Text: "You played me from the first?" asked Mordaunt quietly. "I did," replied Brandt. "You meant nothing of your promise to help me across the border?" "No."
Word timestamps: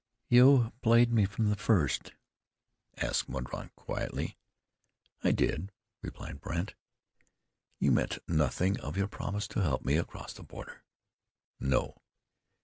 "You 0.29 0.73
played 0.81 1.13
me 1.13 1.25
from 1.25 1.51
the 1.51 1.55
first?" 1.55 2.13
asked 2.97 3.29
Mordaunt 3.29 3.75
quietly. 3.75 4.35
"I 5.23 5.31
did," 5.31 5.71
replied 6.01 6.41
Brandt. 6.41 6.73
"You 7.79 7.91
meant 7.91 8.17
nothing 8.27 8.79
of 8.81 8.97
your 8.97 9.07
promise 9.07 9.47
to 9.49 9.61
help 9.61 9.85
me 9.85 9.97
across 9.97 10.33
the 10.33 10.41
border?" 10.41 10.81
"No." 11.59 12.01